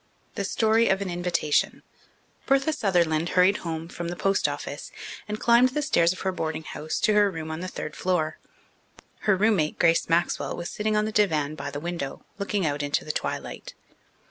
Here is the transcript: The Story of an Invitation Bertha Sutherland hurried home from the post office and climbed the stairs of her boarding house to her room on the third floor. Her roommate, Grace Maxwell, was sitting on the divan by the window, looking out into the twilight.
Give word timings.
The 0.33 0.43
Story 0.43 0.87
of 0.89 0.99
an 1.03 1.11
Invitation 1.11 1.83
Bertha 2.47 2.73
Sutherland 2.73 3.29
hurried 3.29 3.57
home 3.57 3.87
from 3.87 4.07
the 4.07 4.15
post 4.15 4.47
office 4.47 4.91
and 5.27 5.39
climbed 5.39 5.69
the 5.69 5.83
stairs 5.83 6.11
of 6.11 6.21
her 6.21 6.31
boarding 6.31 6.63
house 6.63 6.99
to 7.01 7.13
her 7.13 7.29
room 7.29 7.51
on 7.51 7.59
the 7.59 7.67
third 7.67 7.95
floor. 7.95 8.39
Her 9.29 9.37
roommate, 9.37 9.77
Grace 9.77 10.09
Maxwell, 10.09 10.57
was 10.57 10.71
sitting 10.71 10.97
on 10.97 11.05
the 11.05 11.11
divan 11.11 11.53
by 11.53 11.69
the 11.69 11.79
window, 11.79 12.25
looking 12.39 12.65
out 12.65 12.81
into 12.81 13.05
the 13.05 13.11
twilight. 13.11 13.75